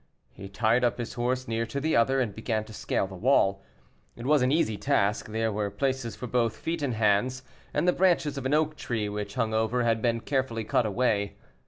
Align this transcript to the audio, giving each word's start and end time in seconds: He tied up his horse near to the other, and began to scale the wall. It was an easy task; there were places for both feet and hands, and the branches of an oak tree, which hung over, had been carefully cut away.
He 0.31 0.49
tied 0.49 0.83
up 0.83 0.97
his 0.97 1.13
horse 1.13 1.47
near 1.47 1.67
to 1.67 1.79
the 1.79 1.95
other, 1.95 2.19
and 2.19 2.33
began 2.33 2.63
to 2.63 2.73
scale 2.73 3.05
the 3.05 3.13
wall. 3.13 3.61
It 4.15 4.25
was 4.25 4.41
an 4.41 4.51
easy 4.51 4.75
task; 4.75 5.27
there 5.27 5.51
were 5.51 5.69
places 5.69 6.15
for 6.15 6.25
both 6.25 6.57
feet 6.57 6.81
and 6.81 6.95
hands, 6.95 7.43
and 7.71 7.87
the 7.87 7.93
branches 7.93 8.35
of 8.35 8.47
an 8.47 8.53
oak 8.55 8.75
tree, 8.77 9.09
which 9.09 9.35
hung 9.35 9.53
over, 9.53 9.83
had 9.83 10.01
been 10.01 10.21
carefully 10.21 10.63
cut 10.63 10.87
away. 10.87 11.35